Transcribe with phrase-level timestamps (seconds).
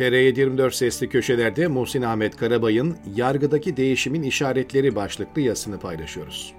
[0.00, 6.54] TR24 sesli köşelerde Muhsin Ahmet Karabay'ın Yargıdaki Değişimin İşaretleri başlıklı yazısını paylaşıyoruz.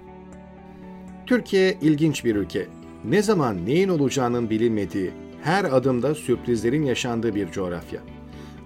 [1.26, 2.66] Türkiye ilginç bir ülke.
[3.04, 5.10] Ne zaman neyin olacağının bilinmediği,
[5.42, 8.00] her adımda sürprizlerin yaşandığı bir coğrafya.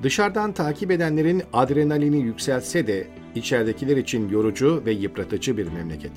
[0.02, 6.12] Dışarıdan takip edenlerin adrenalini yükseltse de içeridekiler için yorucu ve yıpratıcı bir memleket.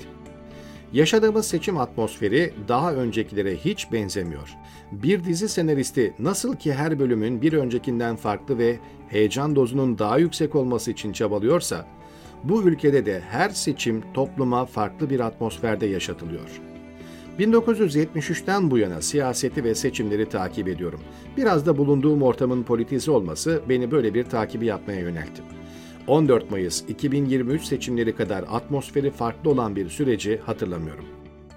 [0.92, 4.56] Yaşadığımız seçim atmosferi daha öncekilere hiç benzemiyor.
[4.92, 10.54] Bir dizi senaristi nasıl ki her bölümün bir öncekinden farklı ve heyecan dozunun daha yüksek
[10.54, 11.86] olması için çabalıyorsa,
[12.44, 16.60] bu ülkede de her seçim topluma farklı bir atmosferde yaşatılıyor.
[17.38, 21.00] 1973'ten bu yana siyaseti ve seçimleri takip ediyorum.
[21.36, 25.59] Biraz da bulunduğum ortamın politize olması beni böyle bir takibi yapmaya yöneltti.
[26.10, 31.04] 14 Mayıs 2023 seçimleri kadar atmosferi farklı olan bir süreci hatırlamıyorum.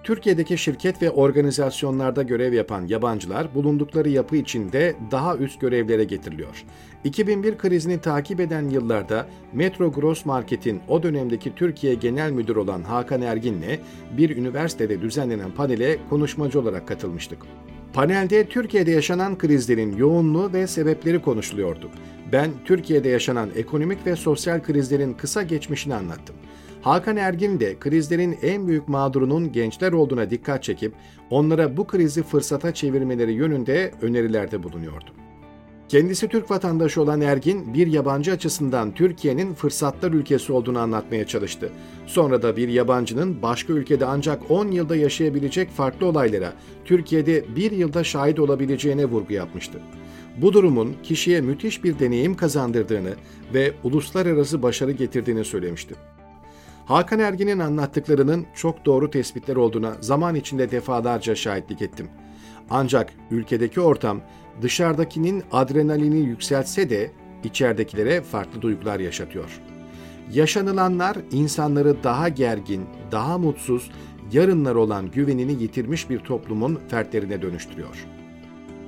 [0.03, 6.63] Türkiye'deki şirket ve organizasyonlarda görev yapan yabancılar bulundukları yapı içinde daha üst görevlere getiriliyor.
[7.03, 13.21] 2001 krizini takip eden yıllarda Metro Gross Market'in o dönemdeki Türkiye Genel Müdürü olan Hakan
[13.21, 13.79] Ergin'le
[14.17, 17.39] bir üniversitede düzenlenen panele konuşmacı olarak katılmıştık.
[17.93, 21.89] Panelde Türkiye'de yaşanan krizlerin yoğunluğu ve sebepleri konuşuluyordu.
[22.31, 26.35] Ben Türkiye'de yaşanan ekonomik ve sosyal krizlerin kısa geçmişini anlattım.
[26.81, 30.93] Hakan Ergin de krizlerin en büyük mağdurunun gençler olduğuna dikkat çekip
[31.29, 35.22] onlara bu krizi fırsata çevirmeleri yönünde önerilerde bulunuyordu.
[35.93, 41.71] Kendisi Türk vatandaşı olan Ergin, bir yabancı açısından Türkiye'nin fırsatlar ülkesi olduğunu anlatmaya çalıştı.
[42.07, 46.53] Sonra da bir yabancının başka ülkede ancak 10 yılda yaşayabilecek farklı olaylara
[46.85, 49.79] Türkiye'de bir yılda şahit olabileceğine vurgu yapmıştı.
[50.37, 53.13] Bu durumun kişiye müthiş bir deneyim kazandırdığını
[53.53, 55.95] ve uluslararası başarı getirdiğini söylemişti.
[56.85, 62.09] Hakan Ergin'in anlattıklarının çok doğru tespitler olduğuna zaman içinde defalarca şahitlik ettim.
[62.69, 64.21] Ancak ülkedeki ortam
[64.61, 67.11] dışarıdakinin adrenalini yükseltse de
[67.43, 69.59] içeridekilere farklı duygular yaşatıyor.
[70.33, 73.91] Yaşanılanlar insanları daha gergin, daha mutsuz,
[74.31, 78.13] yarınlar olan güvenini yitirmiş bir toplumun fertlerine dönüştürüyor.''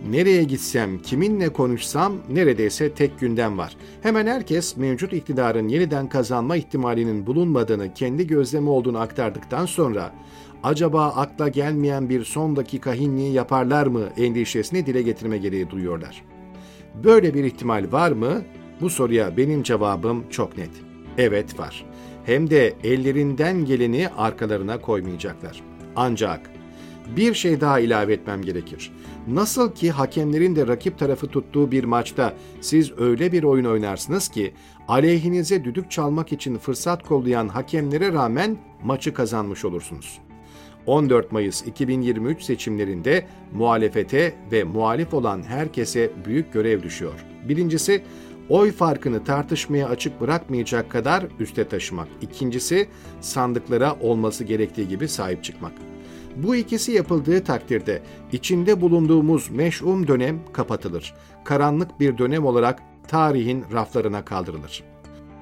[0.09, 3.77] Nereye gitsem, kiminle konuşsam neredeyse tek gündem var.
[4.01, 10.11] Hemen herkes mevcut iktidarın yeniden kazanma ihtimalinin bulunmadığını kendi gözlemi olduğunu aktardıktan sonra
[10.65, 16.23] acaba akla gelmeyen bir son dakika hinliği yaparlar mı endişesini dile getirme gereği duyuyorlar.
[17.03, 18.41] Böyle bir ihtimal var mı?
[18.81, 20.69] Bu soruya benim cevabım çok net.
[21.17, 21.85] Evet var.
[22.25, 25.61] Hem de ellerinden geleni arkalarına koymayacaklar.
[25.95, 26.51] Ancak
[27.17, 28.91] bir şey daha ilave etmem gerekir.
[29.27, 34.53] Nasıl ki hakemlerin de rakip tarafı tuttuğu bir maçta siz öyle bir oyun oynarsınız ki
[34.87, 40.24] aleyhinize düdük çalmak için fırsat kollayan hakemlere rağmen maçı kazanmış olursunuz.
[40.85, 47.25] 14 Mayıs 2023 seçimlerinde muhalefete ve muhalif olan herkese büyük görev düşüyor.
[47.49, 48.03] Birincisi,
[48.49, 52.07] oy farkını tartışmaya açık bırakmayacak kadar üste taşımak.
[52.21, 52.87] İkincisi,
[53.21, 55.73] sandıklara olması gerektiği gibi sahip çıkmak.
[56.35, 58.01] Bu ikisi yapıldığı takdirde
[58.31, 61.13] içinde bulunduğumuz meş'um dönem kapatılır.
[61.43, 64.94] Karanlık bir dönem olarak tarihin raflarına kaldırılır.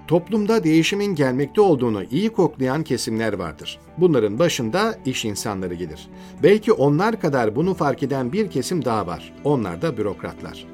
[0.08, 3.80] Toplumda değişimin gelmekte olduğunu iyi koklayan kesimler vardır.
[3.98, 6.08] Bunların başında iş insanları gelir.
[6.44, 9.34] Belki onlar kadar bunu fark eden bir kesim daha var.
[9.44, 10.66] Onlar da bürokratlar.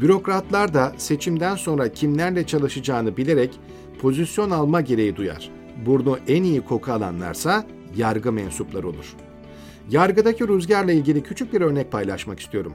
[0.00, 3.50] Bürokratlar da seçimden sonra kimlerle çalışacağını bilerek
[4.00, 5.50] pozisyon alma gereği duyar.
[5.86, 7.66] Burnu en iyi koku alanlarsa
[7.96, 9.14] yargı mensupları olur.
[9.90, 12.72] Yargıdaki rüzgarla ilgili küçük bir örnek paylaşmak istiyorum.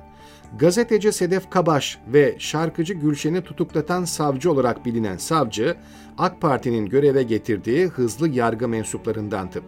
[0.60, 5.76] Gazeteci Sedef Kabaş ve şarkıcı Gülşen'i tutuklatan savcı olarak bilinen savcı,
[6.18, 9.62] AK Parti'nin göreve getirdiği hızlı yargı mensuplarındandı.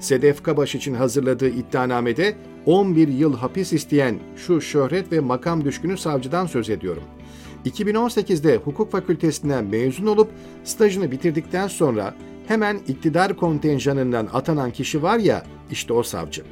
[0.00, 2.36] Sedef Kabaş için hazırladığı iddianamede
[2.66, 7.02] 11 yıl hapis isteyen şu şöhret ve makam düşkünü savcıdan söz ediyorum.
[7.66, 10.30] 2018'de hukuk fakültesinden mezun olup
[10.64, 12.14] stajını bitirdikten sonra
[12.46, 16.42] hemen iktidar kontenjanından atanan kişi var ya işte o savcı.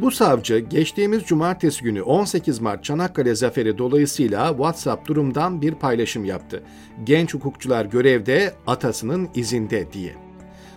[0.00, 6.62] Bu savcı geçtiğimiz cumartesi günü 18 Mart Çanakkale Zaferi dolayısıyla WhatsApp durumdan bir paylaşım yaptı.
[7.04, 10.14] Genç hukukçular görevde, atasının izinde diye.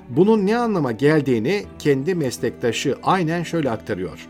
[0.10, 4.28] Bunun ne anlama geldiğini kendi meslektaşı aynen şöyle aktarıyor.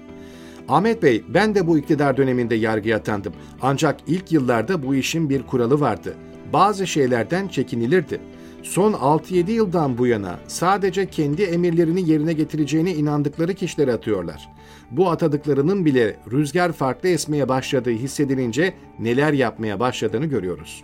[0.70, 3.34] Ahmet Bey, ben de bu iktidar döneminde yargıya atandım.
[3.62, 6.16] Ancak ilk yıllarda bu işin bir kuralı vardı.
[6.54, 8.20] Bazı şeylerden çekinilirdi
[8.64, 14.50] son 6-7 yıldan bu yana sadece kendi emirlerini yerine getireceğine inandıkları kişileri atıyorlar.
[14.92, 20.84] Bu atadıklarının bile rüzgar farklı esmeye başladığı hissedilince neler yapmaya başladığını görüyoruz.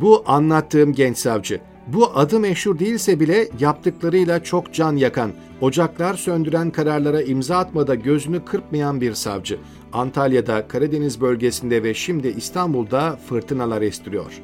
[0.00, 1.60] Bu anlattığım genç savcı.
[1.86, 5.30] Bu adı meşhur değilse bile yaptıklarıyla çok can yakan,
[5.60, 9.58] ocaklar söndüren kararlara imza atmada gözünü kırpmayan bir savcı.
[9.92, 14.42] Antalya'da, Karadeniz bölgesinde ve şimdi İstanbul'da fırtınalar estiriyor.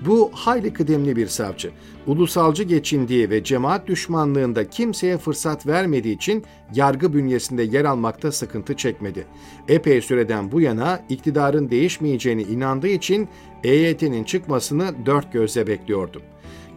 [0.00, 1.70] Bu hayli kıdemli bir savcı.
[2.06, 6.44] Ulusalcı geçindiği ve cemaat düşmanlığında kimseye fırsat vermediği için
[6.74, 9.26] yargı bünyesinde yer almakta sıkıntı çekmedi.
[9.68, 13.28] Epey süreden bu yana iktidarın değişmeyeceğini inandığı için
[13.64, 16.22] EYT'nin çıkmasını dört gözle bekliyordu.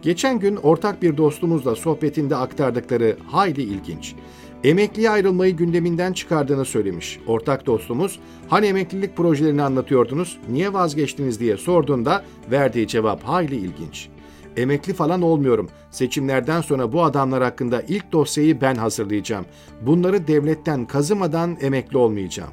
[0.02, 4.14] Geçen gün ortak bir dostumuzla sohbetinde aktardıkları hayli ilginç.
[4.64, 7.20] Emekliye ayrılmayı gündeminden çıkardığını söylemiş.
[7.26, 14.08] Ortak dostumuz, hani emeklilik projelerini anlatıyordunuz, niye vazgeçtiniz diye sorduğunda verdiği cevap hayli ilginç.
[14.56, 15.68] Emekli falan olmuyorum.
[15.90, 19.44] Seçimlerden sonra bu adamlar hakkında ilk dosyayı ben hazırlayacağım.
[19.82, 22.50] Bunları devletten kazımadan emekli olmayacağım.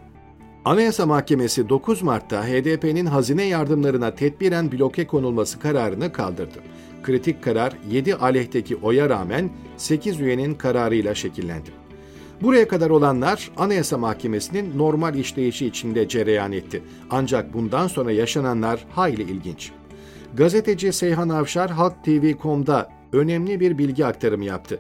[0.66, 6.60] Anayasa Mahkemesi 9 Mart'ta HDP'nin hazine yardımlarına tedbiren bloke konulması kararını kaldırdı.
[7.04, 11.85] Kritik karar 7 aleyhteki oya rağmen 8 üyenin kararıyla şekillendi.
[12.42, 16.84] Buraya kadar olanlar Anayasa Mahkemesi'nin normal işleyişi içinde cereyan etti.
[17.10, 19.72] Ancak bundan sonra yaşananlar hayli ilginç.
[20.34, 24.80] Gazeteci Seyhan Avşar Halk TV.com'da önemli bir bilgi aktarımı yaptı.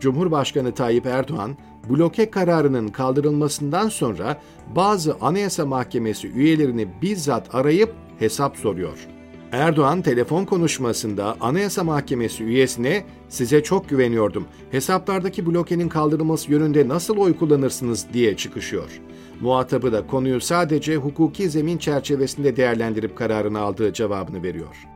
[0.00, 1.56] Cumhurbaşkanı Tayyip Erdoğan,
[1.90, 4.40] bloke kararının kaldırılmasından sonra
[4.76, 9.13] bazı Anayasa Mahkemesi üyelerini bizzat arayıp hesap soruyor.
[9.54, 14.46] Erdoğan telefon konuşmasında Anayasa Mahkemesi üyesine size çok güveniyordum.
[14.70, 19.00] Hesaplardaki blokenin kaldırılması yönünde nasıl oy kullanırsınız diye çıkışıyor.
[19.40, 24.86] Muhatabı da konuyu sadece hukuki zemin çerçevesinde değerlendirip kararını aldığı cevabını veriyor.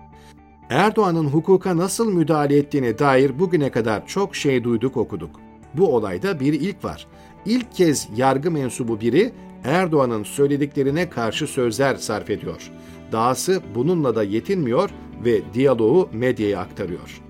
[0.71, 5.31] Erdoğan'ın hukuka nasıl müdahale ettiğine dair bugüne kadar çok şey duyduk okuduk.
[5.75, 7.07] Bu olayda bir ilk var.
[7.47, 9.33] İlk kez yargı mensubu biri
[9.65, 12.71] Erdoğan'ın söylediklerine karşı sözler sarf ediyor.
[13.13, 14.91] Dahası bununla da yetinmiyor
[15.25, 17.21] ve diyaloğu medyaya aktarıyor.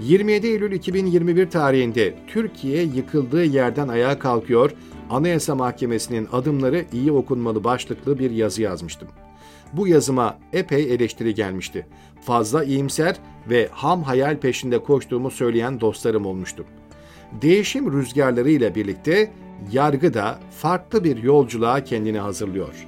[0.00, 4.70] 27 Eylül 2021 tarihinde Türkiye yıkıldığı yerden ayağa kalkıyor,
[5.10, 9.08] Anayasa Mahkemesi'nin adımları iyi okunmalı başlıklı bir yazı yazmıştım.
[9.72, 11.86] Bu yazıma epey eleştiri gelmişti.
[12.20, 13.16] Fazla iyimser
[13.50, 16.64] ve ham hayal peşinde koştuğumu söyleyen dostlarım olmuştu.
[17.42, 19.32] Değişim rüzgarlarıyla birlikte
[19.72, 22.86] yargı da farklı bir yolculuğa kendini hazırlıyor.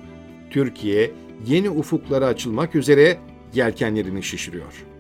[0.50, 1.10] Türkiye
[1.46, 3.18] yeni ufuklara açılmak üzere
[3.54, 4.93] yelkenlerini şişiriyor.